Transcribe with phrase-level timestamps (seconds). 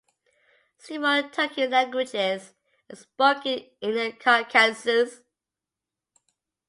[0.79, 2.55] Several Turkic languages
[2.91, 5.21] are spoken in the Caucasus.